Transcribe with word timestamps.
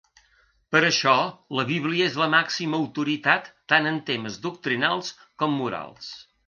Per 0.75 0.79
això 0.87 1.13
la 1.59 1.65
Bíblia 1.73 2.07
és 2.13 2.17
la 2.23 2.29
màxima 2.37 2.81
autoritat 2.85 3.53
tant 3.75 3.93
en 3.95 4.05
temes 4.13 4.43
doctrinals 4.49 5.17
com 5.43 5.59
morals. 5.63 6.15